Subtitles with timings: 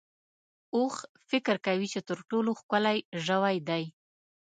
[0.75, 0.95] اوښ
[1.29, 3.83] فکر کوي چې تر ټولو ښکلی ژوی دی.